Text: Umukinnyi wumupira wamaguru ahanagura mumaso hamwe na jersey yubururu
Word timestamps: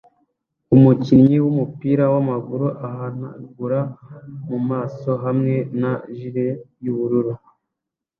Umukinnyi 0.75 1.37
wumupira 1.43 2.03
wamaguru 2.13 2.67
ahanagura 2.87 3.79
mumaso 4.49 5.11
hamwe 5.23 5.55
na 5.81 5.91
jersey 6.17 6.51
yubururu 6.83 7.33